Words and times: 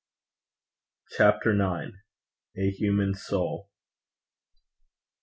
CHAPTER 1.15 1.51
IX. 1.51 1.91
A 2.57 2.71
HUMAN 2.71 3.13
SOUL. 3.13 3.69